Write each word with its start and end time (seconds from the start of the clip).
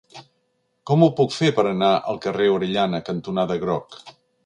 Com 0.91 1.03
ho 1.03 1.09
puc 1.19 1.35
fer 1.35 1.51
per 1.59 1.67
anar 1.73 1.91
al 2.15 2.19
carrer 2.27 2.51
Orellana 2.57 3.07
cantonada 3.11 3.63
Groc? 3.67 4.05